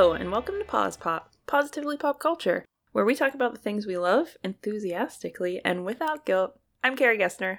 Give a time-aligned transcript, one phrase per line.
[0.00, 3.86] Hello, and welcome to Pause Pop, Positively Pop Culture, where we talk about the things
[3.86, 6.58] we love enthusiastically and without guilt.
[6.82, 7.58] I'm Carrie Gessner.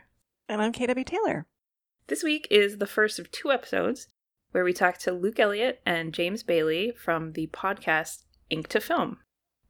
[0.49, 1.45] And I'm KW Taylor.
[2.07, 4.07] This week is the first of two episodes
[4.53, 9.19] where we talk to Luke Elliott and James Bailey from the podcast Ink to Film.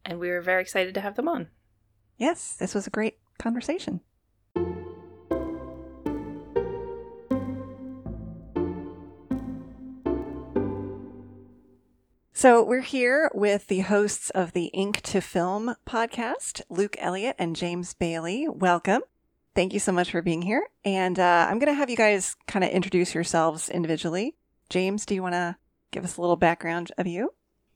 [0.06, 1.50] And we were very excited to have them on.
[2.16, 4.00] Yes, this was a great conversation.
[12.42, 17.56] So, we're here with the hosts of the Ink to Film podcast, Luke Elliott and
[17.56, 18.48] James Bailey.
[18.50, 19.04] Welcome.
[19.54, 20.68] Thank you so much for being here.
[20.84, 24.38] And uh, I'm going to have you guys kind of introduce yourselves individually.
[24.72, 25.56] James, do you want to
[25.92, 27.32] give us a little background of you?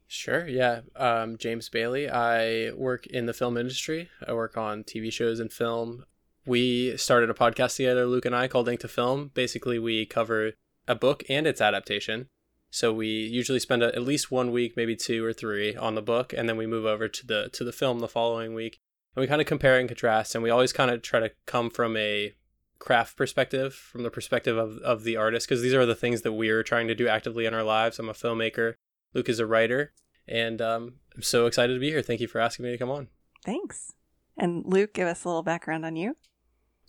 [0.08, 0.80] Sure, yeah.
[0.96, 2.10] Um, James Bailey.
[2.10, 4.10] I work in the film industry.
[4.26, 6.06] I work on TV shows and film.
[6.44, 9.30] We started a podcast together, Luke and I, called Ink to Film.
[9.32, 10.54] Basically, we cover
[10.88, 12.30] a book and its adaptation.
[12.70, 16.02] So we usually spend a, at least one week, maybe two or three, on the
[16.02, 18.78] book, and then we move over to the to the film the following week,
[19.14, 20.34] and we kind of compare and contrast.
[20.34, 22.34] And we always kind of try to come from a
[22.78, 26.32] craft perspective, from the perspective of of the artist, because these are the things that
[26.32, 27.98] we're trying to do actively in our lives.
[27.98, 28.74] I'm a filmmaker.
[29.14, 29.92] Luke is a writer,
[30.28, 32.02] and um, I'm so excited to be here.
[32.02, 33.08] Thank you for asking me to come on.
[33.44, 33.92] Thanks.
[34.36, 36.16] And Luke, give us a little background on you.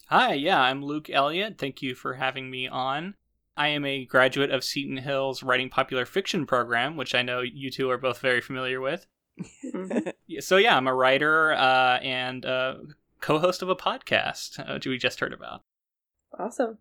[0.08, 1.58] Hi, yeah, I'm Luke Elliott.
[1.58, 3.16] Thank you for having me on.
[3.58, 7.72] I am a graduate of Seton Hill's Writing Popular Fiction program, which I know you
[7.72, 9.06] two are both very familiar with.
[10.40, 12.76] So, yeah, I'm a writer uh, and uh,
[13.22, 15.62] co host of a podcast, uh, which we just heard about.
[16.38, 16.80] awesome.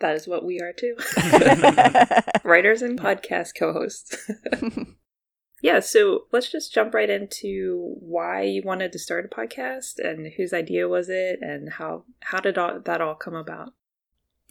[0.00, 0.96] That is what we are too.
[2.44, 4.28] Writers and podcast co hosts.
[5.62, 10.32] yeah, so let's just jump right into why you wanted to start a podcast and
[10.36, 13.72] whose idea was it and how how did all, that all come about?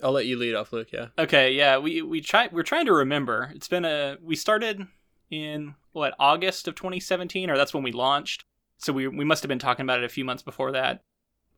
[0.03, 0.89] I'll let you lead off, Luke.
[0.91, 1.07] Yeah.
[1.17, 3.51] Okay, yeah, we we try we're trying to remember.
[3.55, 4.85] It's been a we started
[5.31, 8.43] in what August of 2017, or that's when we launched.
[8.77, 11.01] So we we must have been talking about it a few months before that.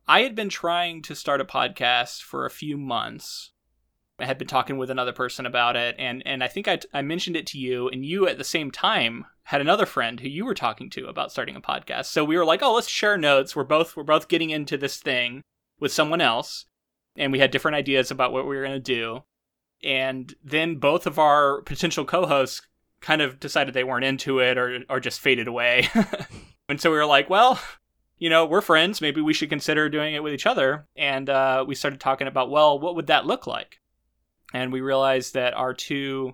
[0.06, 3.50] I had been trying to start a podcast for a few months.
[4.18, 7.02] I had been talking with another person about it, and and I think I I
[7.02, 10.44] mentioned it to you, and you at the same time had another friend who you
[10.44, 12.06] were talking to about starting a podcast.
[12.06, 13.56] So we were like, oh, let's share notes.
[13.56, 15.42] We're both we're both getting into this thing
[15.80, 16.66] with someone else
[17.16, 19.22] and we had different ideas about what we were going to do.
[19.84, 22.62] And then both of our potential co-hosts
[23.00, 25.88] kind of decided they weren't into it or or just faded away.
[26.68, 27.60] and so we were like, well,
[28.18, 29.00] you know, we're friends.
[29.00, 30.86] Maybe we should consider doing it with each other.
[30.96, 33.80] And uh, we started talking about, well, what would that look like?
[34.54, 36.32] And we realized that our two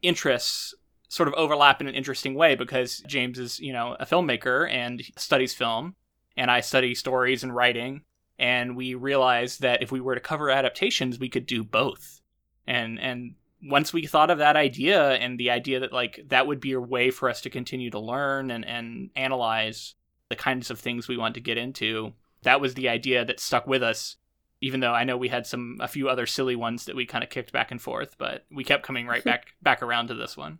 [0.00, 0.74] interests
[1.08, 5.02] sort of overlap in an interesting way because James is, you know, a filmmaker and
[5.16, 5.96] studies film,
[6.36, 8.02] and I study stories and writing
[8.38, 12.20] and we realized that if we were to cover adaptations we could do both.
[12.66, 16.60] And and once we thought of that idea and the idea that like that would
[16.60, 19.94] be a way for us to continue to learn and and analyze
[20.28, 22.12] the kinds of things we want to get into
[22.42, 24.16] that was the idea that stuck with us
[24.60, 27.24] even though i know we had some a few other silly ones that we kind
[27.24, 30.36] of kicked back and forth but we kept coming right back back around to this
[30.36, 30.58] one.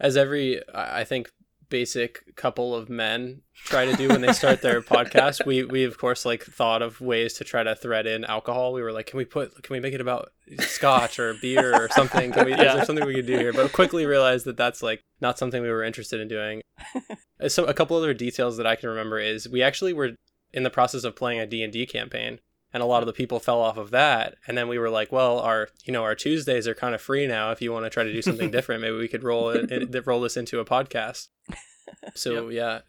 [0.00, 1.30] As every, I I think,
[1.68, 5.98] basic couple of men try to do when they start their podcast, we we of
[5.98, 8.72] course like thought of ways to try to thread in alcohol.
[8.72, 10.30] We were like, can we put, can we make it about
[10.60, 12.32] scotch or beer or something?
[12.32, 12.52] Can we?
[12.52, 13.52] Is there something we could do here?
[13.52, 16.62] But quickly realized that that's like not something we were interested in doing.
[17.48, 20.12] So a couple other details that I can remember is we actually were
[20.52, 22.38] in the process of playing a D&D campaign
[22.74, 25.10] and a lot of the people fell off of that and then we were like
[25.10, 27.90] well our you know our Tuesdays are kind of free now if you want to
[27.90, 30.64] try to do something different maybe we could roll it, it roll this into a
[30.66, 31.28] podcast
[32.14, 32.80] so yeah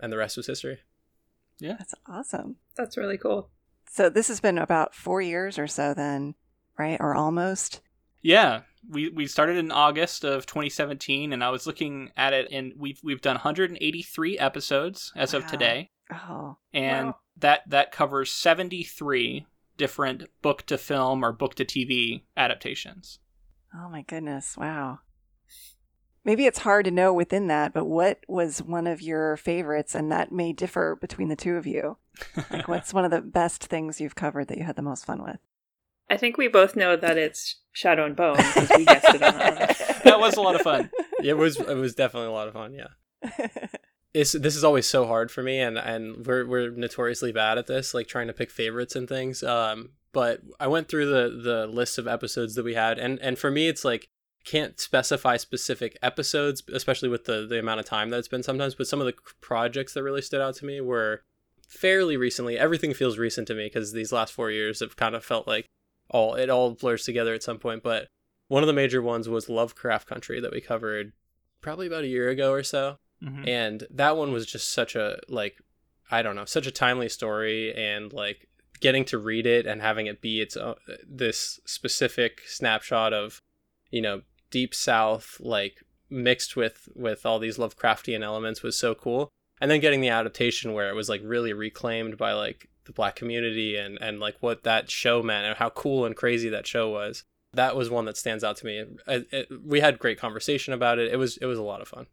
[0.00, 0.78] and the rest was history
[1.60, 2.56] yeah That's awesome.
[2.76, 3.48] That's really cool.
[3.88, 6.34] So this has been about four years or so then,
[6.78, 6.98] right?
[7.00, 7.80] Or almost.
[8.20, 12.72] Yeah, we we started in August of 2017, and I was looking at it, and
[12.76, 17.16] we've we've done 183 episodes as of today, Oh, and Wow.
[17.36, 19.46] That that covers 73
[19.76, 23.18] different book to film or book to TV adaptations.
[23.74, 24.56] oh my goodness.
[24.56, 25.00] Wow.
[26.24, 29.94] Maybe it's hard to know within that, but what was one of your favorites?
[29.94, 31.98] And that may differ between the two of you.
[32.50, 35.22] Like, what's one of the best things you've covered that you had the most fun
[35.22, 35.36] with?
[36.10, 39.38] I think we both know that it's Shadow and Bone because we guessed it on
[39.38, 39.98] that one.
[40.04, 40.90] that was a lot of fun.
[41.22, 42.88] it was it was definitely a lot of fun yeah
[44.16, 47.66] it's this is always so hard for me and and we're we're notoriously bad at
[47.66, 51.66] this like trying to pick favorites and things um but i went through the the
[51.66, 54.08] list of episodes that we had and and for me it's like
[54.44, 58.74] can't specify specific episodes especially with the the amount of time that it's been sometimes
[58.74, 61.22] but some of the projects that really stood out to me were
[61.68, 65.22] fairly recently everything feels recent to me because these last four years have kind of
[65.22, 65.66] felt like
[66.08, 68.08] all it all blurs together at some point but
[68.48, 71.12] one of the major ones was lovecraft country that we covered
[71.60, 72.98] probably about a year ago or so.
[73.22, 73.48] Mhm.
[73.48, 75.58] And that one was just such a like
[76.10, 78.48] I don't know, such a timely story and like
[78.80, 80.76] getting to read it and having it be its own,
[81.06, 83.42] this specific snapshot of
[83.90, 89.30] you know deep south like mixed with with all these lovecraftian elements was so cool.
[89.60, 93.16] And then getting the adaptation where it was like really reclaimed by like the black
[93.16, 96.90] community and and like what that show meant and how cool and crazy that show
[96.90, 97.24] was.
[97.54, 98.84] That was one that stands out to me.
[99.06, 101.10] It, we had great conversation about it.
[101.10, 102.06] It was it was a lot of fun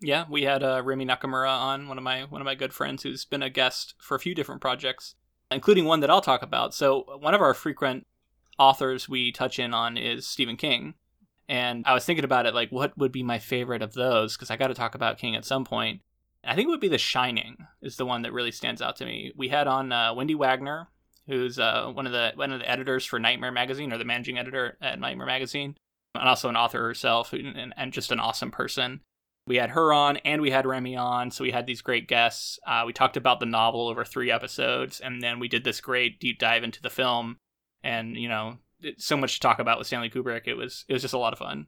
[0.00, 3.02] Yeah, we had uh, Remy Nakamura on, one of my one of my good friends,
[3.02, 5.14] who's been a guest for a few different projects,
[5.50, 6.72] including one that I'll talk about.
[6.72, 8.06] So one of our frequent
[8.58, 10.94] authors we touch in on is Stephen King,
[11.48, 14.36] and I was thinking about it like, what would be my favorite of those?
[14.36, 16.00] Because I got to talk about King at some point.
[16.42, 19.04] I think it would be The Shining is the one that really stands out to
[19.04, 19.32] me.
[19.36, 20.88] We had on uh, Wendy Wagner,
[21.26, 24.38] who's uh, one of the one of the editors for Nightmare Magazine or the managing
[24.38, 25.76] editor at Nightmare Magazine,
[26.14, 29.02] and also an author herself, and, and just an awesome person
[29.46, 31.30] we had her on and we had Remy on.
[31.30, 32.58] So we had these great guests.
[32.66, 36.20] Uh, we talked about the novel over three episodes, and then we did this great
[36.20, 37.38] deep dive into the film.
[37.82, 40.42] And you know, it, so much to talk about with Stanley Kubrick.
[40.46, 41.66] It was it was just a lot of fun.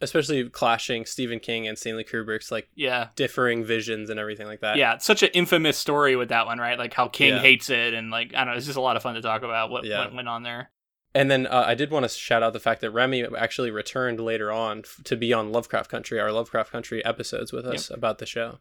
[0.00, 4.76] especially clashing stephen king and stanley kubrick's like Yeah, differing visions and everything like that
[4.76, 4.94] yeah.
[4.94, 6.78] It's such an infamous story with that one, right?
[6.78, 7.40] Like how King Yeah.
[7.40, 8.56] hates it, and like I don't know.
[8.56, 10.00] It's just a lot of fun to talk about what, Yeah.
[10.00, 10.70] what went on there.
[11.14, 14.18] And then uh, I did want to shout out the fact that Remy actually returned
[14.18, 18.18] later on f- to be on Lovecraft Country, our Lovecraft Country episodes with us about
[18.18, 18.58] the show.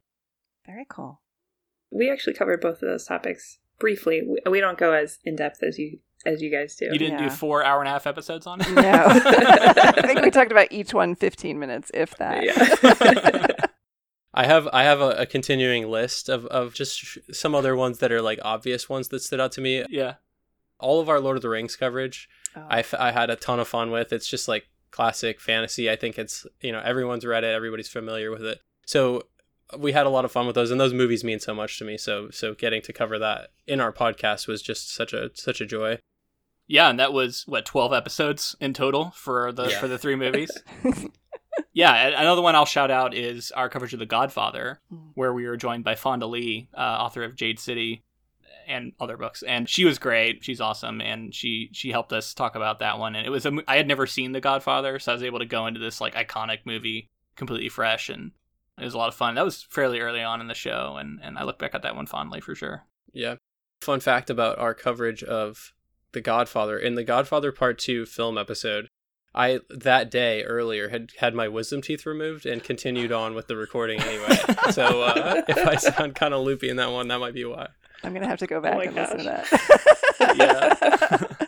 [0.65, 1.21] Very cool.
[1.91, 4.21] We actually covered both of those topics briefly.
[4.21, 6.85] We, we don't go as in depth as you as you guys do.
[6.85, 7.29] You didn't Yeah.
[7.29, 8.69] do four hour and a half episodes on it.
[8.71, 8.81] No.
[8.83, 12.44] I think we talked about each one 15 minutes, if that.
[12.45, 13.65] Yeah.
[14.33, 18.00] I have I have a, a continuing list of, of just sh- some other ones
[18.00, 19.83] that are like obvious ones that stood out to me.
[19.89, 20.15] yeah,
[20.79, 22.65] All of our Lord of the Rings coverage, Oh.
[22.69, 24.13] I, f- I had a ton of fun with.
[24.13, 25.89] It's just like classic fantasy.
[25.89, 28.59] I think it's you know everyone's read it, everybody's familiar with it.
[28.85, 29.23] So
[29.77, 31.85] we had a lot of fun with those, and those movies mean so much to
[31.85, 31.97] me.
[31.97, 35.65] So so getting to cover that in our podcast was just such a such a
[35.65, 35.97] joy.
[36.67, 39.79] yeah, and that was what twelve episodes in total for the Yeah.
[39.79, 40.51] for the three movies.
[41.75, 45.11] Yeah, another one I'll shout out is our coverage of The Godfather, Mm.
[45.15, 48.03] where we were joined by Fonda Lee, uh, author of Jade City
[48.68, 50.44] and other books, and she was great.
[50.44, 53.15] She's awesome, and she she helped us talk about that one.
[53.15, 55.45] And it was a, I had never seen The Godfather, so I was able to
[55.45, 58.31] go into this like iconic movie completely fresh, and
[58.80, 59.36] it was a lot of fun.
[59.36, 61.95] That was fairly early on in the show, and and I look back at that
[61.95, 62.86] one fondly for sure.
[63.13, 63.36] Yeah.
[63.81, 65.74] Fun fact about our coverage of
[66.13, 68.88] The Godfather in the Godfather Part 2 film episode,
[69.36, 73.56] I that day earlier had had my wisdom teeth removed and continued on with the
[73.56, 74.38] recording anyway.
[74.71, 77.68] so uh, if I sound kind of loopy in that one, that might be why.
[78.03, 79.50] I'm going to have to go oh back my and listen to gosh.
[79.50, 81.47] that.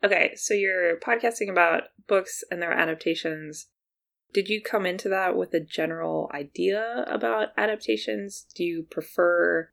[0.04, 3.68] okay, so you're podcasting about books and their adaptations.
[4.32, 8.46] Did you come into that with a general idea about adaptations?
[8.54, 9.70] Do you prefer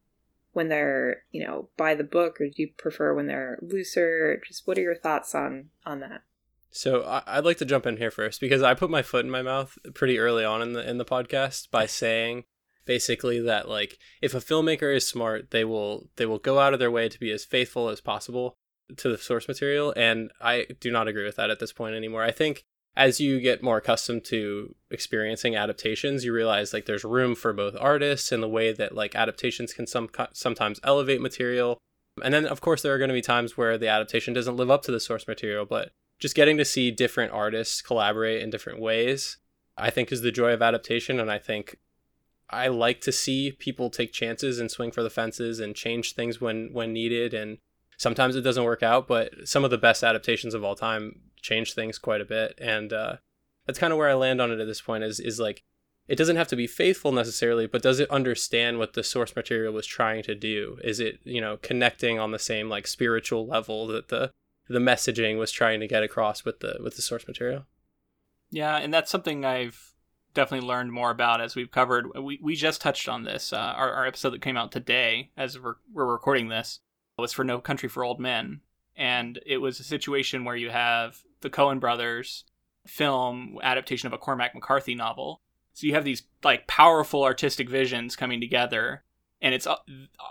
[0.53, 4.41] when they're, you know, by the book or do you prefer when they're looser?
[4.47, 6.24] Just what are your thoughts on on that?
[6.71, 9.31] So I- I'd like to jump in here first because I put my foot in
[9.31, 12.45] my mouth pretty early on in the in the podcast by saying
[12.88, 16.79] basically that like if a filmmaker is smart, they will they will go out of
[16.79, 18.56] their way to be as faithful as possible
[18.96, 22.24] to the source material, and I do not agree with that at this point anymore.
[22.24, 22.63] I think
[22.98, 27.75] as you get more accustomed to experiencing adaptations, you realize like there's room for both
[27.79, 31.77] artists and the way that like adaptations can some sometimes elevate material.
[32.24, 34.72] And then of course there are going to be times where the adaptation doesn't live
[34.72, 38.79] up to the source material, but just getting to see different artists collaborate in different
[38.79, 39.38] ways,
[39.77, 41.20] I think is the joy of adaptation.
[41.20, 41.77] And I think
[42.50, 46.39] I like to see people take chances and swing for the fences and change things
[46.39, 47.34] when when needed.
[47.34, 47.58] And
[47.98, 51.74] sometimes it doesn't work out, but some of the best adaptations of all time change
[51.74, 52.58] things quite a bit.
[52.60, 53.18] And uh,
[53.66, 55.04] that's kind of where I land on it at this point.
[55.04, 55.63] Is is like
[56.08, 59.74] it doesn't have to be faithful necessarily, but does it understand what the source material
[59.74, 60.80] was trying to do?
[60.84, 64.32] Is it you know connecting on the same like spiritual level that the
[64.70, 67.66] the messaging was trying to get across with the with the source material.
[68.50, 69.94] Yeah, and that's something I've
[70.38, 72.08] definitely learned more about as we've covered.
[72.15, 73.51] We, we just touched on this.
[73.51, 76.79] Uh, our, our episode that came out today, as we're, we're recording this,
[77.17, 78.62] was for No Country for Old Men.
[78.96, 82.46] And it was a situation where you have the Coen brothers
[82.86, 85.41] film adaptation of a Cormac McCarthy novel.
[85.74, 89.03] So you have these like powerful artistic visions coming together.
[89.41, 89.75] And it's uh,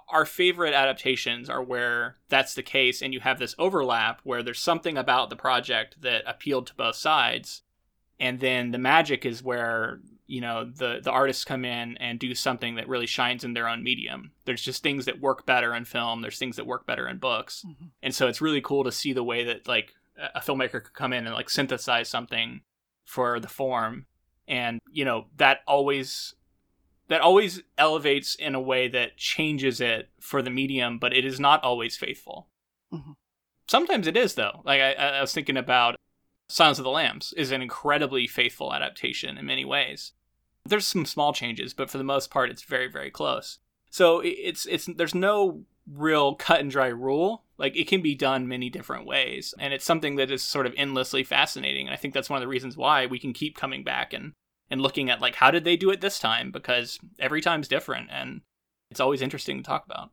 [0.09, 4.59] our favorite adaptations are where that's the case, and you have this overlap where there's
[4.59, 7.63] something about the project that appealed to both sides,
[8.21, 12.35] and then the magic is where you know the the artists come in and do
[12.35, 15.85] something that really shines in their own medium there's just things that work better in
[15.85, 17.91] film there's things that work better in books Mhm.
[18.03, 19.95] and so it's really cool to see the way that like
[20.35, 22.63] a filmmaker could come in and like synthesize something
[23.05, 24.07] for the form
[24.49, 26.35] and you know that always
[27.09, 31.39] that always elevates in a way that changes it for the medium, but it is
[31.39, 32.49] not always faithful.
[32.93, 33.15] Mhm.
[33.69, 34.63] Sometimes it is though.
[34.65, 35.96] Like I, I was thinking about
[36.49, 40.13] Silence of the Lambs is an incredibly faithful adaptation in many ways.
[40.65, 43.59] There's some small changes, but for the most part, it's very very close.
[43.91, 47.45] So it's it's there's no real cut and dry rule.
[47.59, 50.75] Like it can be done many different ways, and it's something that is sort of
[50.77, 51.87] endlessly fascinating.
[51.87, 54.33] And I think that's one of the reasons why we can keep coming back and
[54.71, 58.09] and looking at like how did they do it this time because every time's different
[58.11, 58.41] and
[58.91, 60.11] it's always interesting to talk about.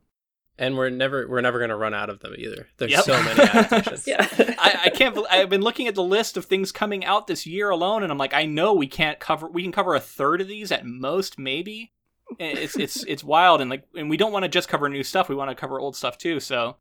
[0.56, 2.68] And we're never we're never gonna run out of them either.
[2.76, 3.04] There's Yep.
[3.04, 4.06] so many adaptations.
[4.06, 4.26] Yeah.
[4.58, 5.14] I, I can't.
[5.14, 8.12] bel I've been looking at the list of things coming out this year alone, and
[8.12, 9.48] I'm like, I know we can't cover.
[9.48, 11.92] We can cover a third of these at most, maybe.
[12.38, 15.02] And It's it's it's wild, and like, and we don't want to just cover new
[15.02, 15.28] stuff.
[15.28, 16.38] We want to cover old stuff too.
[16.38, 16.76] So,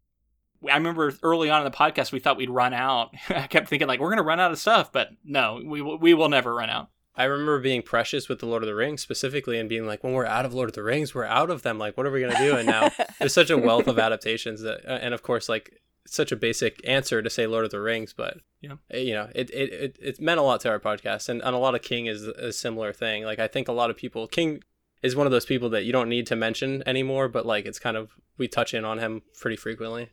[0.70, 3.10] I remember early on in the podcast, we thought we'd run out.
[3.30, 6.30] I kept thinking like, we're gonna run out of stuff, but no, we we will
[6.30, 6.90] never run out.
[7.16, 10.14] I remember being precious with the Lord of the Rings specifically and being like, when
[10.14, 11.78] we're out of Lord of the Rings, we're out of them.
[11.78, 12.56] Like, what are we gonna do?
[12.56, 12.90] And now
[13.20, 16.82] there's such a wealth of adaptations that, uh, and of course, like such a basic
[16.88, 18.74] answer to say Lord of the Rings, but Yeah.
[18.94, 21.56] uh, you know, it it, it it meant a lot to our podcast, and, and
[21.56, 23.24] a lot of King is a similar thing.
[23.26, 24.64] Like, I think a lot of people, King
[25.04, 27.80] is one of those people that you don't need to mention anymore, but like it's
[27.80, 30.10] kind of we touch in on him pretty frequently.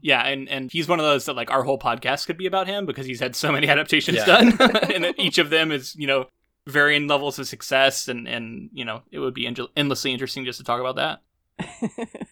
[0.00, 2.66] Yeah, and and he's one of those that like our whole podcast could be about
[2.68, 4.26] him because he's had so many adaptations Yeah.
[4.26, 4.48] done,
[4.94, 6.26] and that each of them is you know
[6.66, 10.58] varying levels of success, and and you know it would be endl- endlessly interesting just
[10.58, 11.22] to talk about that.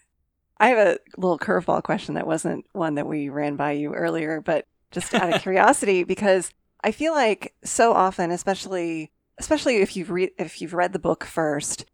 [0.60, 4.40] I have a little curveball question that wasn't one that we ran by you earlier,
[4.40, 6.50] but just out of curiosity, because
[6.82, 11.24] I feel like so often, especially especially if you've read if you've read the book
[11.24, 11.86] first,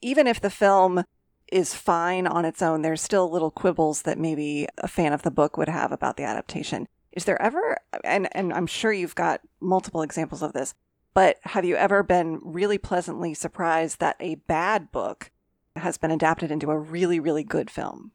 [0.00, 1.04] even if the film
[1.52, 5.30] is fine on its own, there's still little quibbles that maybe a fan of the
[5.30, 6.86] book would have about the adaptation.
[7.12, 10.74] Is there ever and and I'm sure you've got multiple examples of this,
[11.14, 15.30] but have you ever been really pleasantly surprised that a bad book
[15.76, 18.12] has been adapted into a really really good film?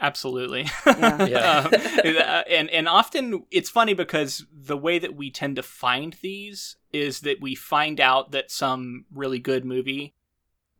[0.00, 0.66] Absolutely.
[0.86, 1.26] Yeah.
[1.28, 2.38] Yeah.
[2.38, 6.76] Um, and and often it's funny because the way that we tend to find these
[6.92, 10.14] is that we find out that some really good movie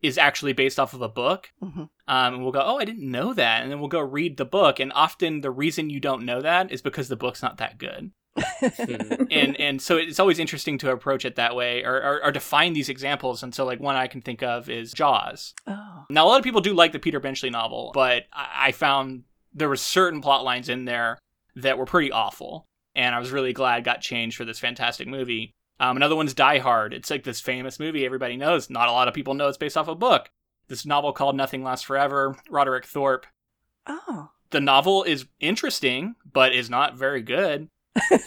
[0.01, 1.51] is actually based off of a book.
[1.61, 3.61] hmm Um, and we'll go, oh, I didn't know that.
[3.61, 4.79] And then we'll go read the book.
[4.79, 8.11] And often the reason you don't know that is because the book's not that good.
[8.39, 9.27] Mhm.
[9.31, 12.39] and and so it's always interesting to approach it that way or, or, or to
[12.39, 13.43] find these examples.
[13.43, 15.53] And so, like, one I can think of is Jaws.
[15.67, 16.05] Oh.
[16.09, 19.23] Now, a lot of people do like the Peter Benchley novel, but I, I found
[19.53, 21.19] there were certain plot lines in there
[21.55, 22.65] that were pretty awful.
[22.95, 25.51] And I was really glad got changed for this fantastic movie.
[25.79, 26.93] Um, another one's Die Hard.
[26.93, 28.69] It's like this famous movie everybody knows.
[28.69, 30.29] Not a lot of people know it's based off a book.
[30.67, 33.25] This novel called Nothing Lasts Forever, Roderick Thorp.
[33.87, 34.31] Oh.
[34.51, 37.67] The novel is interesting, but is not very good.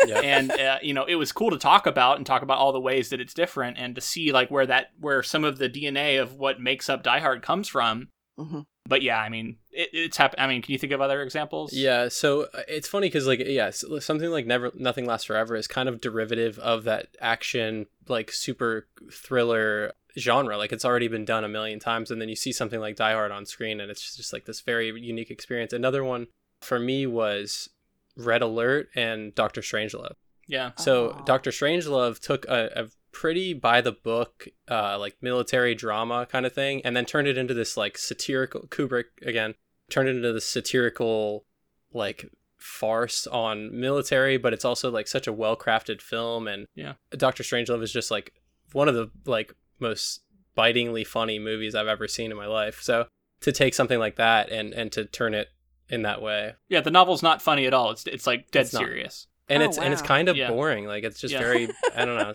[0.07, 0.21] Yeah.
[0.25, 2.81] and uh, you know, it was cool to talk about and talk about all the
[2.81, 6.21] ways that it's different, and to see like where that where some of the DNA
[6.21, 8.09] of what makes up Die Hard comes from.
[8.38, 10.40] hmm But yeah, I mean, it, it's happened.
[10.40, 11.73] I mean, can you think of other examples?
[11.73, 15.66] Yeah, so uh, it's funny because like yeah, something like Never Nothing Lasts Forever is
[15.66, 20.59] kind of derivative of that action like super thriller genre.
[20.59, 23.12] Like it's already been done a million times, and then you see something like Die
[23.12, 25.73] Hard on screen, and it's just like this very unique experience.
[25.73, 26.26] Another one
[26.61, 27.69] for me was
[28.16, 30.14] Red Alert and Doctor Strangelove.
[30.47, 31.23] yeah, So Oh.
[31.25, 36.52] Doctor Strangelove took a, a pretty by the book, uh, like military drama kind of
[36.52, 39.54] thing, and then turned it into this like satirical Kubrick again
[39.90, 41.45] turned it into this satirical
[41.92, 42.25] like
[42.59, 46.47] farce on military, but it's also like such a well crafted film.
[46.49, 46.95] And Yeah.
[47.11, 48.33] Doctor Strangelove is just like
[48.73, 50.23] one of the like most
[50.54, 52.81] bitingly funny movies I've ever seen in my life.
[52.83, 53.07] So
[53.40, 55.49] to take something like that and and to turn it
[55.92, 56.80] in that way yeah.
[56.80, 57.90] The novel's not funny at all.
[57.92, 59.26] It's it's like dead It's serious.
[59.49, 60.50] and Oh, it's and it's kind of Yeah.
[60.50, 61.40] boring like it's just Yeah.
[61.40, 62.32] very i don't know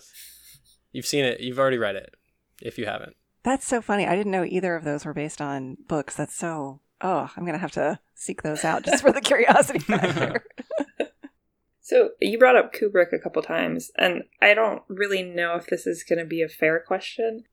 [0.93, 2.15] you've seen it you've already read it
[2.61, 4.05] if you haven't That's so funny.
[4.05, 6.15] I didn't know either of those were based on books.
[6.15, 6.81] That's so.
[7.01, 10.43] Oh, I'm gonna have to seek those out just for the curiosity factor.
[11.79, 15.87] So you brought up Kubrick a couple times, and I don't really know if this
[15.87, 17.45] is going to be a fair question,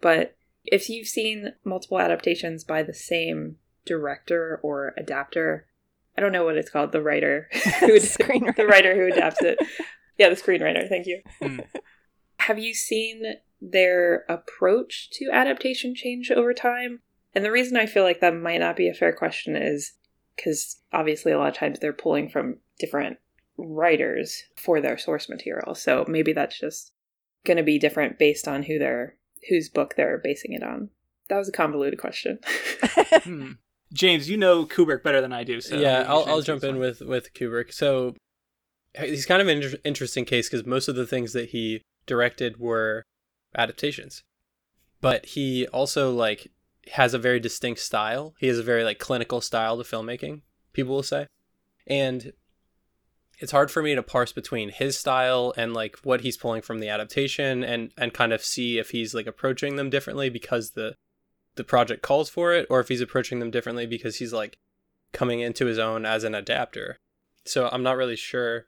[0.00, 5.66] but if you've seen multiple adaptations by the same director or adapter,
[6.16, 7.48] I don't know what it's called, the writer
[7.80, 8.56] who Screenwriter.
[8.56, 9.58] the writer who adapts it.
[10.18, 10.88] Yeah, the screenwriter.
[10.88, 11.22] Thank you.
[11.40, 11.60] Hmm.
[12.40, 13.22] Have you seen
[13.60, 17.00] their approach to adaptation change over time?
[17.34, 19.92] And the reason I feel like that might not be a fair question is
[20.36, 23.18] because obviously a lot of times they're pulling from different
[23.56, 25.74] writers for their source material.
[25.74, 26.92] So maybe that's just
[27.44, 29.16] going to be different based on who they're
[29.48, 30.90] whose book they're basing it on.
[31.28, 32.38] That was a convoluted question.
[33.22, 33.52] Hmm.
[33.92, 35.60] James, you know Kubrick better than I do.
[35.60, 38.14] So yeah I'll, I'll jump in with with kubrick so
[38.98, 42.58] he's kind of an inter- interesting case because most of the things that he directed
[42.58, 43.04] were
[43.56, 44.22] adaptations.
[45.00, 46.50] But he also like
[46.92, 48.34] has a very distinct style.
[48.38, 50.42] He has a very like clinical style to filmmaking,
[50.72, 51.26] people will say.
[51.86, 52.32] And
[53.38, 56.80] it's hard for me to parse between his style and like what he's pulling from
[56.80, 60.94] the adaptation and and kind of see if he's like approaching them differently because the
[61.56, 64.56] the project calls for it or if he's approaching them differently because he's like
[65.12, 66.96] coming into his own as an adapter.
[67.44, 68.66] So I'm not really sure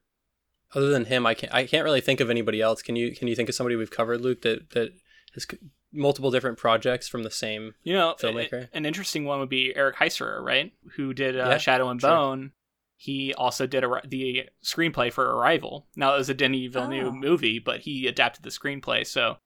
[0.74, 2.82] other than him I can't I can't really think of anybody else.
[2.82, 4.90] Can you can you think of somebody we've covered Luke that that
[5.34, 5.46] has
[5.92, 8.68] multiple different projects from the same You know, filmmaker?
[8.72, 10.72] a- an interesting one would be Eric Heisserer, right?
[10.96, 12.10] Who did uh, Yeah, Shadow and sure.
[12.10, 12.52] Bone.
[12.96, 15.86] He also did a, the screenplay for Arrival.
[15.96, 17.12] Now it was a Denis Villeneuve Oh.
[17.12, 19.06] movie, but he adapted the screenplay.
[19.06, 19.38] So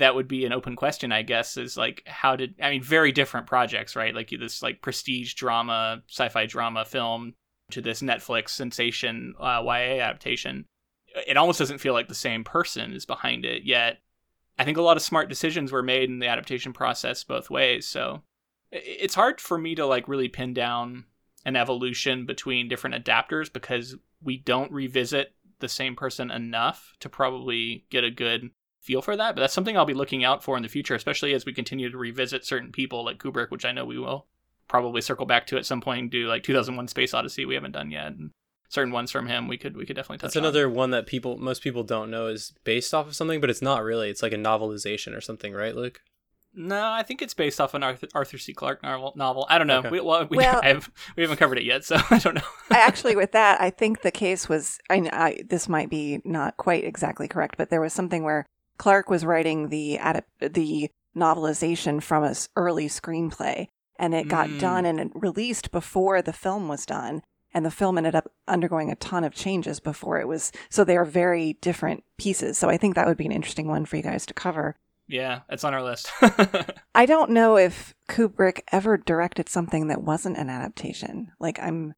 [0.00, 1.56] that would be an open question, I guess.
[1.56, 4.14] Is like how did I mean very different projects, right?
[4.14, 7.34] Like this like prestige drama, sci-fi drama film
[7.70, 10.66] to this Netflix sensation uh, YA adaptation.
[11.26, 13.98] It almost doesn't feel like the same person is behind it yet.
[14.58, 17.86] I think a lot of smart decisions were made in the adaptation process both ways.
[17.86, 18.22] So
[18.70, 21.04] it's hard for me to like really pin down
[21.44, 27.86] an evolution between different adapters because we don't revisit the same person enough to probably
[27.90, 28.50] get a good
[28.80, 29.34] feel for that.
[29.34, 31.90] But that's something I'll be looking out for in the future, especially as we continue
[31.90, 34.26] to revisit certain people like Kubrick, which I know we will
[34.68, 37.72] probably circle back to at some point and do like 2001 Space Odyssey we haven't
[37.72, 38.06] done yet.
[38.06, 38.30] And
[38.68, 40.44] certain ones from him we could we could definitely touch That's on.
[40.44, 43.62] another one that people most people don't know is based off of something, but it's
[43.62, 44.08] not really.
[44.10, 46.00] It's like a novelization or something, right, Luke?
[46.52, 48.52] No, I think it's based off an Arthur, Arthur C.
[48.52, 49.12] Clarke novel.
[49.14, 49.46] novel.
[49.48, 49.78] I don't know.
[49.78, 49.90] Okay.
[49.90, 52.42] We, well, we, Well- I have, we haven't covered it yet, so I don't know.
[52.72, 54.78] Actually, with that, I think the case was.
[54.90, 58.46] I, I this might be not quite exactly correct, but there was something where
[58.80, 63.66] Clarke was writing the adap- the novelization from a s- early screenplay,
[63.98, 64.58] and it got Mm.
[64.58, 67.20] done and it released before the film was done,
[67.52, 70.50] and the film ended up undergoing a ton of changes before it was.
[70.70, 72.56] So they are very different pieces.
[72.56, 74.76] So I think that would be an interesting one for you guys to cover.
[75.06, 76.10] yeah, it's on our list.
[76.94, 81.32] I don't know if Kubrick ever directed something that wasn't an adaptation.
[81.40, 81.94] Like I'm,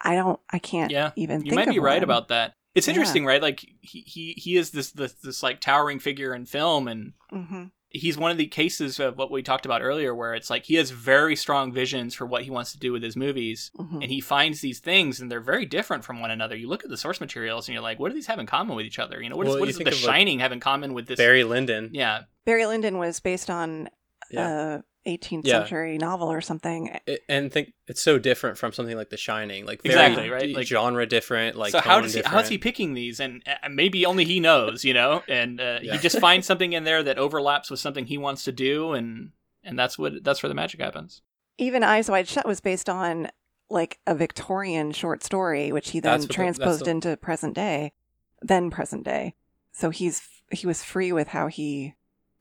[0.00, 1.02] I don't, I can't even.
[1.02, 1.44] yeah, even.
[1.46, 2.04] you might be right one.
[2.04, 2.54] about that.
[2.76, 2.92] It's Yeah.
[2.92, 3.42] interesting, right?
[3.42, 7.64] Like he, he he is this this this like towering figure in film, and hmm
[7.88, 10.74] he's one of the cases of what we talked about earlier, where it's like he
[10.74, 14.10] has very strong visions for what he wants to do with his movies, hmm and
[14.10, 16.54] he finds these things, and they're very different from one another.
[16.56, 18.76] You look at the source materials, and you're like, what do these have in common
[18.76, 19.22] with each other?
[19.22, 20.92] You know, what does Well, what you does The of, like, Shining have in common
[20.92, 21.16] with this?
[21.16, 21.90] Barry Lyndon.
[21.94, 23.88] yeah, Barry Lyndon was based on
[24.30, 24.76] Yeah.
[24.76, 25.60] a 18th Yeah.
[25.60, 26.98] century novel or something.
[27.06, 30.42] It- and think it's so different from something like The Shining, like very Exactly, right?
[30.42, 32.34] d- Like- genre different, like so how does he different.
[32.34, 35.92] how's he picking these and uh, maybe only he knows you know and uh, Yeah.
[35.94, 39.30] he just finds something in there that overlaps with something he wants to do and
[39.64, 41.22] and that's what that's where the magic happens
[41.58, 43.30] Even Eyes Wide Shut was based on
[43.70, 47.16] like a Victorian short story, which he then That's what the- that's transposed the- into
[47.16, 47.92] present day,
[48.42, 49.34] then present day.
[49.72, 51.94] So he's he was free with how he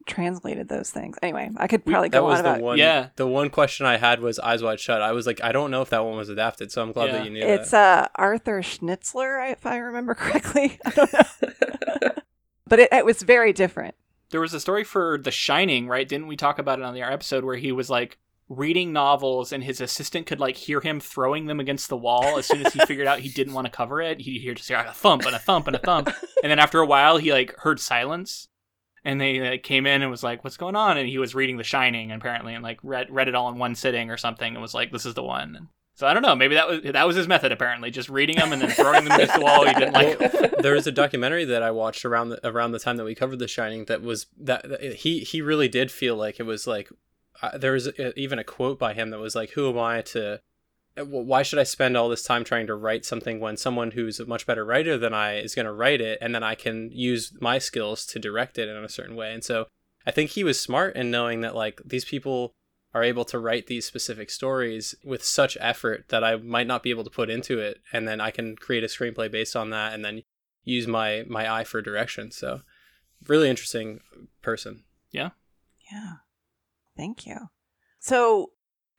[0.05, 1.17] translated those things.
[1.23, 2.61] Anyway, I could We- probably that go was on the about.
[2.61, 2.77] one.
[2.77, 3.07] Yeah.
[3.15, 5.01] the one question I had was Eyes Wide Shut.
[5.01, 7.11] I was like, I don't know if that one was adapted, so I'm glad Yeah.
[7.13, 8.05] that you knew It's that.
[8.05, 10.79] uh, Arthur Schnitzler, if I remember correctly.
[10.85, 11.19] I don't know,
[12.67, 13.95] but it, it was very different.
[14.31, 17.01] there was a story for the shining right didn't we talk about it on the
[17.01, 18.17] episode where he was like
[18.49, 22.45] reading novels and his assistant could like hear him throwing them against the wall as
[22.45, 24.77] soon as he figured out he didn't want to cover it he'd hear just hear
[24.77, 26.07] a thump and a thump and a thump
[26.43, 28.47] and then after a while he like heard silence
[29.05, 31.57] and they like, came in and was like what's going on and he was reading
[31.57, 34.61] the shining apparently and like read read it all in one sitting or something and
[34.61, 37.07] was like this is the one and so i don't know maybe that was that
[37.07, 39.73] was his method apparently just reading them and then throwing them against the wall he
[39.73, 40.17] didn't like
[40.65, 43.37] there was a documentary that I watched around the around the time that we covered
[43.37, 46.89] The Shining that was that, that he he really did feel like it was like
[47.43, 50.01] uh, there was a, even a quote by him that was like, "Who am I
[50.01, 50.41] to?
[50.97, 54.25] Why should I spend all this time trying to write something when someone who's a
[54.25, 57.33] much better writer than I is going to write it, and then I can use
[57.41, 59.67] my skills to direct it in a certain way?" And so
[60.05, 62.53] I think he was smart in knowing that like these people
[62.93, 66.91] are able to write these specific stories with such effort that I might not be
[66.91, 69.93] able to put into it, and then I can create a screenplay based on that,
[69.93, 70.23] and then
[70.63, 72.31] use my my eye for direction.
[72.31, 72.61] So,
[73.27, 73.99] really interesting
[74.41, 74.85] person.
[75.11, 75.31] Yeah.
[75.91, 76.13] Yeah.
[76.95, 77.49] Thank you.
[77.99, 78.51] So,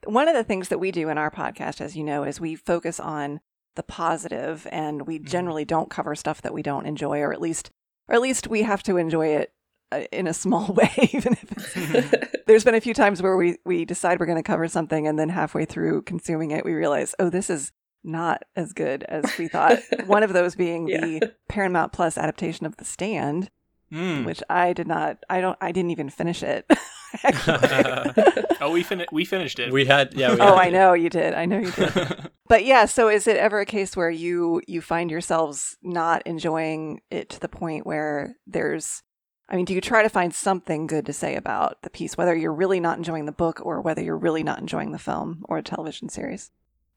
[0.07, 2.55] one of the things that we do in our podcast, as you know, is we
[2.55, 3.41] focus on
[3.75, 7.71] the positive and we generally don't cover stuff that we don't enjoy, or at least,
[8.09, 9.53] or at least we have to enjoy it
[9.93, 12.45] uh, in a small way, even if it's.
[12.47, 15.19] There's been a few times where we, we decide we're going to cover something and
[15.19, 17.73] then halfway through consuming it, we realize, oh, this is
[18.05, 19.81] not as good as we thought.
[20.07, 21.01] One of those being Yeah.
[21.01, 23.51] the Paramount Plus adaptation of The Stand,
[23.93, 24.25] Hmm.
[24.25, 26.69] which I did not, I don't, I didn't even finish it.
[27.23, 28.45] actually.
[28.61, 30.35] oh we fin- we finished it We had yeah.
[30.35, 31.35] We oh, had- I know you did.
[31.35, 32.31] I know you did.
[32.49, 37.01] but yeah, so is it ever a case where you you find yourselves not enjoying
[37.11, 39.03] it to the point where there's
[39.49, 42.35] I mean, do you try to find something good to say about the piece, whether
[42.35, 45.59] you're really not enjoying the book or whether you're really not enjoying the film or
[45.59, 46.51] a television series?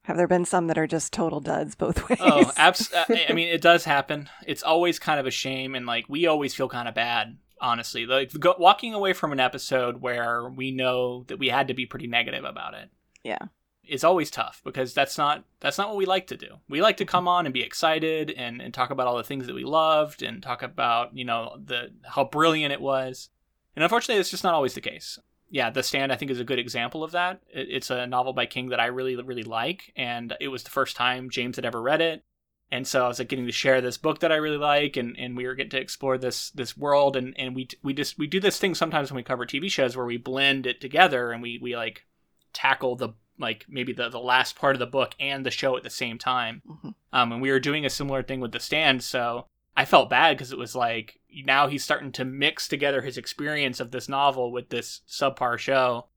[0.04, 2.18] Have there been some that are just total duds both ways?
[2.20, 4.30] Oh, abs- I mean, it does happen.
[4.48, 8.06] It's always kind of a shame, and like we always feel kind of bad, honestly.
[8.06, 11.86] Like go- walking away from an episode where we know that we had to be
[11.86, 12.90] pretty negative about it.
[13.24, 13.48] Yeah,
[13.88, 16.58] is always tough because that's not that's not what we like to do.
[16.68, 19.48] We like to come on and be excited and, and talk about all the things
[19.48, 23.30] that we loved and talk about you know the how brilliant it was.
[23.76, 25.20] And unfortunately, it's just not always the case
[25.50, 27.42] yeah, The Stand I think is a good example of that.
[27.52, 30.96] It's a novel by King that I really really like, and it was the first
[30.96, 32.24] time James had ever read it,
[32.72, 35.18] and so I was like getting to share this book that I really like, and,
[35.18, 38.28] and we were getting to explore this this world, and, and we we just we
[38.28, 41.42] do this thing sometimes when we cover TV shows where we blend it together and
[41.42, 42.06] we we like
[42.54, 45.84] tackle the like maybe the, the last part of the book and the show at
[45.84, 46.62] the same time.
[46.70, 46.90] Mm-hmm.
[47.12, 50.38] Um, and we were doing a similar thing with The Stand, so I felt bad
[50.38, 54.52] because it was like now he's starting to mix together his experience of this novel
[54.52, 56.08] with this subpar show.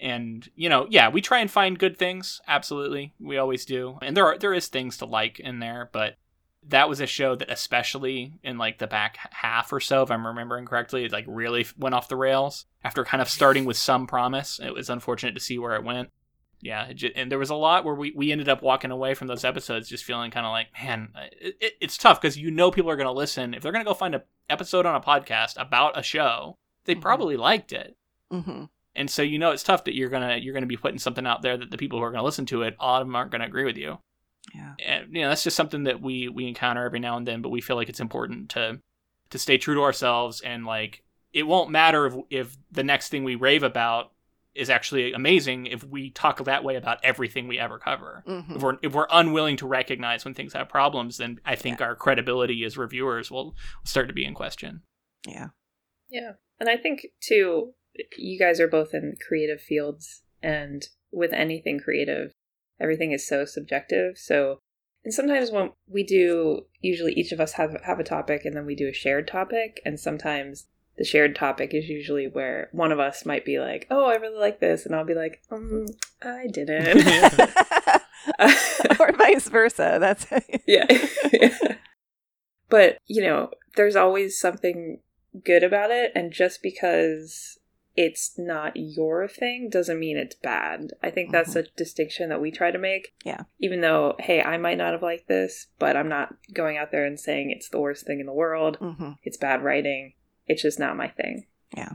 [0.00, 2.40] And you know, yeah, we try and find good things.
[2.46, 3.98] Absolutely, we always do.
[4.02, 6.16] And there are there is things to like in there, but
[6.68, 10.26] that was a show that, especially in like the back half or so, if I'm
[10.26, 14.06] remembering correctly, it like really went off the rails after kind of starting with some
[14.06, 14.58] promise.
[14.62, 16.10] It was unfortunate to see where it went
[16.60, 19.44] yeah, and there was a lot where we, we ended up walking away from those
[19.44, 22.90] episodes just feeling kind of like, man, it, it, it's tough because you know people
[22.90, 23.54] are going to listen.
[23.54, 26.94] If they're going to go find an episode on a podcast about a show, they
[26.94, 27.02] mm-hmm.
[27.02, 27.96] probably liked it.
[28.32, 28.64] Mm-hmm.
[28.96, 31.42] And so you know it's tough that you're gonna you're gonna be putting something out
[31.42, 33.30] there that the people who are going to listen to it, all of them aren't
[33.30, 33.98] going to agree with you.
[34.54, 37.42] Yeah, and you know that's just something that we we encounter every now and then,
[37.42, 38.80] but we feel like it's important to
[39.30, 43.22] to stay true to ourselves and like it won't matter if if the next thing
[43.22, 44.12] we rave about
[44.54, 48.24] is actually amazing if we talk that way about everything we ever cover.
[48.26, 48.56] Mm-hmm.
[48.56, 51.86] If we're if we're unwilling to recognize when things have problems, then I think yeah.
[51.86, 53.54] our credibility as reviewers will
[53.84, 54.80] start to be in question.
[55.26, 55.48] Yeah.
[56.08, 56.32] Yeah.
[56.58, 57.72] And I think too
[58.16, 62.32] you guys are both in creative fields and with anything creative,
[62.80, 64.18] everything is so subjective.
[64.18, 64.58] So
[65.04, 68.66] and sometimes when we do usually each of us have have a topic and then
[68.66, 70.66] we do a shared topic and sometimes
[70.98, 74.38] the shared topic is usually where one of us might be like, "Oh, I really
[74.38, 75.86] like this," and I'll be like, um,
[76.22, 77.02] "I didn't,"
[79.00, 79.98] or vice versa.
[80.00, 80.26] That's
[80.66, 80.86] yeah.
[81.32, 81.58] yeah.
[82.68, 85.00] But you know, there's always something
[85.44, 87.58] good about it, and just because
[87.96, 90.92] it's not your thing doesn't mean it's bad.
[91.02, 91.60] I think that's mm-hmm.
[91.60, 93.14] a distinction that we try to make.
[93.24, 93.42] Yeah.
[93.58, 97.06] Even though, hey, I might not have liked this, but I'm not going out there
[97.06, 98.78] and saying it's the worst thing in the world.
[98.80, 99.12] Mm-hmm.
[99.22, 100.12] It's bad writing
[100.46, 101.46] it's just not my thing.
[101.76, 101.92] Yeah.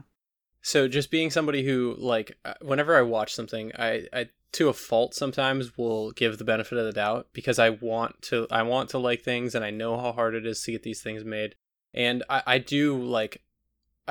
[0.62, 4.74] So just being somebody who like uh, whenever I watch something, I I to a
[4.74, 8.90] fault sometimes will give the benefit of the doubt because I want to I want
[8.90, 11.56] to like things and I know how hard it is to get these things made.
[11.94, 13.42] And I I do like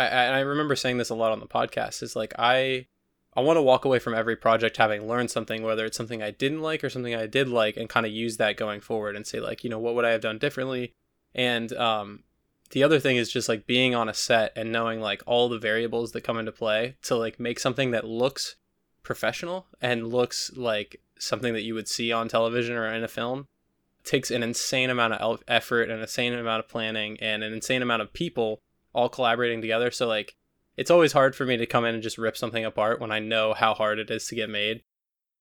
[0.07, 2.87] I I remember saying this a lot on the podcast is like I
[3.37, 6.33] I want to walk away from every project having learned something, whether it's something I
[6.33, 9.27] didn't like or something I did like, and kind of use that going forward and
[9.27, 10.95] say like, you know, what would I have done differently?
[11.35, 12.25] And um,
[12.71, 15.59] the other thing is just like being on a set and knowing like all the
[15.59, 18.57] variables that come into play to like make something that looks
[19.03, 23.47] professional and looks like something that you would see on television or in a film
[24.05, 27.83] takes an insane amount of effort and an insane amount of planning and an insane
[27.83, 28.61] amount of people
[28.93, 30.35] all collaborating together so like
[30.77, 33.19] it's always hard for me to come in and just rip something apart when I
[33.19, 34.83] know how hard it is to get made.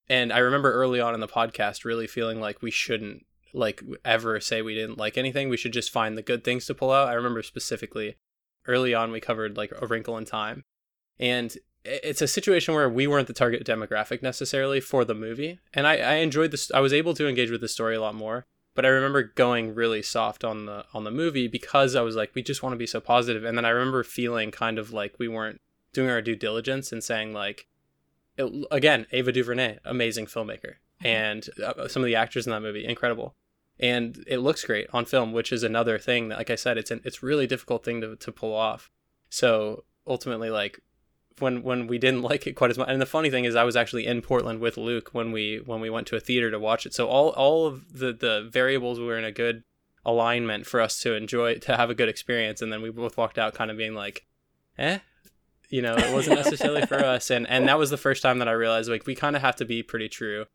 [0.10, 4.40] And I remember early on in the podcast really feeling like we shouldn't like ever
[4.40, 5.48] say we didn't like anything.
[5.48, 7.08] We should just find the good things to pull out.
[7.08, 8.18] I remember specifically
[8.68, 10.66] early on we covered like a wrinkle in time.
[11.20, 15.60] And it's a situation where we weren't the target demographic necessarily for the movie.
[15.74, 18.16] And I, I enjoyed this I was able to engage with the story a lot
[18.16, 18.46] more.
[18.80, 22.34] But I remember going really soft on the on the movie because I was like,
[22.34, 23.44] we just want to be so positive.
[23.44, 25.60] And then I remember feeling kind of like we weren't
[25.92, 27.68] doing our due diligence and saying like
[28.38, 32.86] it, again, Ava DuVernay, amazing filmmaker and uh, some of the actors in that movie
[32.86, 33.36] incredible.
[33.82, 36.90] And it looks great on film which is another thing that like i said it's
[36.90, 38.90] an it's really difficult thing to, to pull off.
[39.30, 40.80] So ultimately like
[41.38, 42.90] when when we didn't like it quite as much.
[42.90, 45.82] And the funny thing is i was actually in portland with luke when we when
[45.82, 46.94] we went to a theater to watch it.
[46.94, 49.64] So all all of the the variables were in a good
[50.06, 52.62] alignment for us to enjoy to have a good experience.
[52.62, 54.26] And then we both walked out kind of being like
[54.78, 55.00] eh?
[55.70, 57.30] You know it wasn't necessarily for us.
[57.30, 59.56] And and that was the first time that i realized like we kind of have
[59.58, 60.46] to be pretty true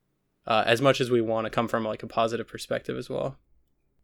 [0.46, 3.38] uh, as much as we want to come from like a positive perspective as well.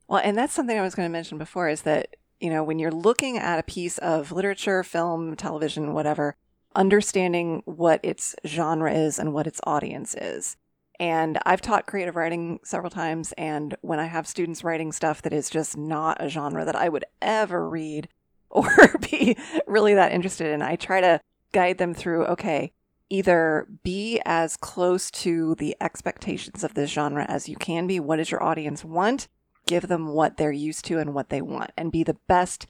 [0.08, 2.78] Well, and that's something I was going to mention before is that, you know, when
[2.78, 6.36] you're looking at a piece of literature, film, television, whatever,
[6.74, 10.56] understanding what its genre is and what its audience is.
[10.98, 13.32] And I've taught creative writing several times.
[13.38, 16.88] And when I have students writing stuff that is just not a genre that I
[16.88, 18.08] would ever read,
[18.50, 18.68] or
[19.10, 20.60] be really that interested in.
[20.60, 21.20] I try to
[21.52, 22.72] guide them through, okay,
[23.08, 28.00] either be as close to the expectations of this genre as you can be.
[28.00, 29.28] What does your audience want?
[29.66, 32.66] Give them what they're used to and what they want and be the best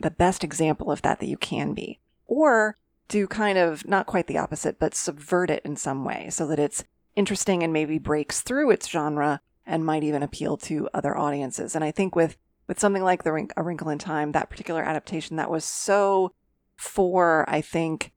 [0.00, 2.00] the best example of that that you can be.
[2.26, 2.76] Or
[3.08, 6.58] do kind of not quite the opposite, but subvert it in some way so that
[6.58, 6.84] it's
[7.16, 11.74] interesting and maybe breaks through its genre and might even appeal to other audiences.
[11.74, 12.36] And I think with
[12.66, 16.32] with something like the Wrink- A Wrinkle in Time, that particular adaptation that was so
[16.76, 18.12] for I think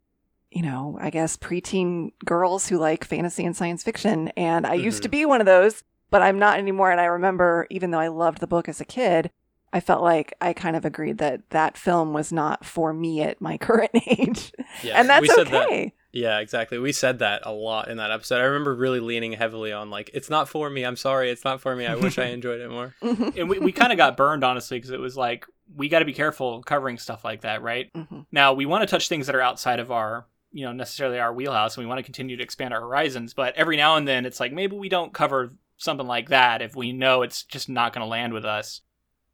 [0.49, 4.29] you know, I guess preteen girls who like fantasy and science fiction.
[4.29, 4.85] And I mm-hmm.
[4.85, 5.19] used to mm-hmm.
[5.19, 6.89] be one of those, but I'm not anymore.
[6.89, 9.29] And I remember, even though I loved the book as a kid,
[9.73, 13.41] I felt like I kind of agreed that that film was not for me at
[13.41, 14.51] my current age.
[14.83, 15.85] Yeah, and that's okay.
[15.85, 16.79] That, yeah, exactly.
[16.79, 18.39] We said that a lot in that episode.
[18.39, 20.83] I remember really leaning heavily on like, it's not for me.
[20.83, 21.29] I'm sorry.
[21.29, 21.85] It's not for me.
[21.85, 22.95] I wish I enjoyed it more.
[23.03, 23.37] Mm-hmm.
[23.37, 26.05] and we, we kind of got burned, honestly, because it was like, we got to
[26.05, 27.91] be careful covering stuff like that, right?
[27.93, 28.21] Mm-hmm.
[28.31, 31.33] Now, we want to touch things that are outside of our you know necessarily our
[31.33, 34.25] wheelhouse and we want to continue to expand our horizons but every now and then
[34.25, 37.93] it's like maybe we don't cover something like that if we know it's just not
[37.93, 38.81] going to land with us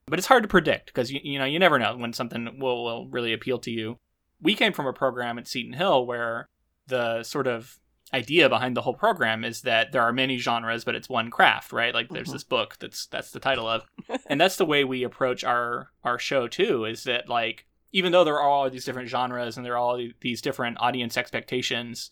[0.05, 2.83] but it's hard to predict because you, you know you never know when something will,
[2.83, 3.97] will really appeal to you
[4.41, 6.47] we came from a program at seton hill where
[6.87, 7.79] the sort of
[8.13, 11.71] idea behind the whole program is that there are many genres but it's one craft
[11.71, 12.35] right like there's mm-hmm.
[12.35, 13.83] this book that's that's the title of
[14.27, 18.23] and that's the way we approach our our show too is that like even though
[18.23, 22.11] there are all these different genres and there are all these different audience expectations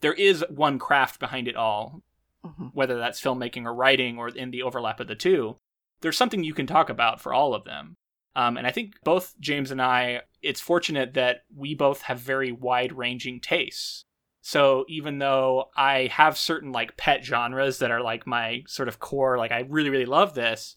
[0.00, 2.02] there is one craft behind it all
[2.44, 2.66] mm-hmm.
[2.74, 5.56] whether that's filmmaking or writing or in the overlap of the two
[6.00, 7.96] there's something you can talk about for all of them.
[8.36, 12.52] Um, and I think both James and I, it's fortunate that we both have very
[12.52, 14.04] wide ranging tastes.
[14.40, 19.00] So even though I have certain like pet genres that are like my sort of
[19.00, 20.76] core, like I really, really love this,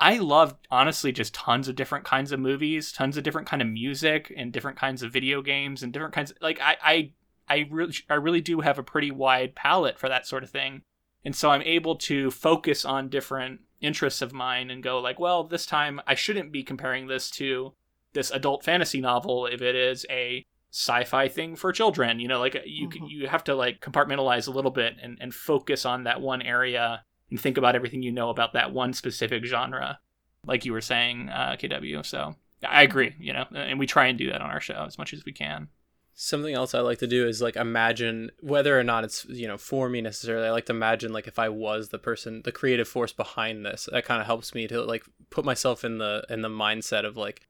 [0.00, 3.68] I love honestly just tons of different kinds of movies, tons of different kind of
[3.68, 7.12] music and different kinds of video games and different kinds of, like I, I
[7.48, 10.82] I really I really do have a pretty wide palette for that sort of thing.
[11.24, 15.44] And so I'm able to focus on different interests of mine and go like, well,
[15.44, 17.74] this time I shouldn't be comparing this to
[18.12, 22.18] this adult fantasy novel if it is a sci-fi thing for children.
[22.18, 23.04] You know, like you mm-hmm.
[23.06, 27.04] you have to like compartmentalize a little bit and and focus on that one area
[27.30, 29.98] and think about everything you know about that one specific genre,
[30.46, 32.04] like you were saying, uh, KW.
[32.04, 32.34] So
[32.66, 33.14] I agree.
[33.18, 35.32] You know, and we try and do that on our show as much as we
[35.32, 35.68] can.
[36.16, 39.58] Something else I like to do is like imagine whether or not it's you know
[39.58, 40.46] for me necessarily.
[40.46, 43.88] I like to imagine like if I was the person, the creative force behind this.
[43.90, 47.16] That kind of helps me to like put myself in the in the mindset of
[47.16, 47.42] like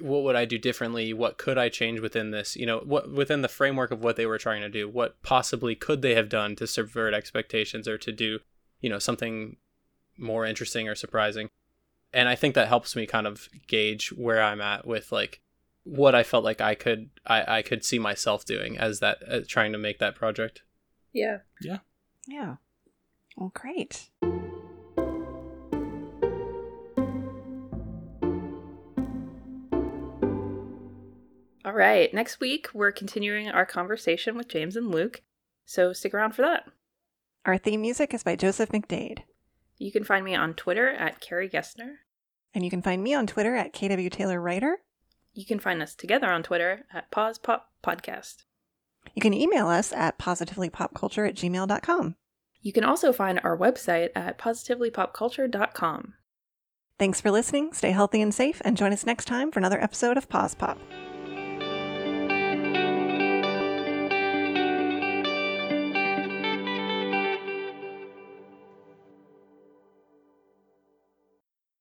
[0.00, 1.12] what would I do differently?
[1.12, 2.56] What could I change within this?
[2.56, 4.88] You know, what within the framework of what they were trying to do?
[4.88, 8.40] What possibly could they have done to subvert expectations or to do,
[8.80, 9.56] you know, something
[10.16, 11.50] more interesting or surprising?
[12.12, 15.40] And I think that helps me kind of gauge where I'm at with like
[15.86, 19.40] what I felt like I could I, I could see myself doing as that uh,
[19.46, 20.62] trying to make that project.
[21.12, 21.38] Yeah.
[21.62, 21.78] Yeah.
[22.26, 22.56] Yeah.
[23.36, 24.10] Well, great.
[31.64, 32.12] All right.
[32.12, 35.22] Next week, we're continuing our conversation with James and Luke.
[35.66, 36.64] So stick around for that.
[37.44, 39.20] Our theme music is by Joseph McDade.
[39.78, 41.98] You can find me on Twitter at Carrie Gessner.
[42.54, 44.78] And you can find me on Twitter at KW Taylor Writer.
[45.36, 48.44] You can find us together on Twitter at Pause Pop Podcast.
[49.14, 52.16] You can email us at positivelypopculture at gmail.com.
[52.62, 56.14] You can also find our website at positivelypopculture.com.
[56.98, 60.16] Thanks for listening, stay healthy and safe, and join us next time for another episode
[60.16, 60.78] of Pause Pop.